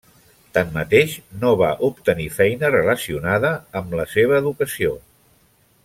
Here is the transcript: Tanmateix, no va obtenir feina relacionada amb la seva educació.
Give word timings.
Tanmateix, 0.57 1.11
no 1.43 1.51
va 1.59 1.69
obtenir 1.89 2.25
feina 2.37 2.73
relacionada 2.77 3.53
amb 3.83 3.95
la 4.01 4.07
seva 4.15 4.41
educació. 4.45 4.99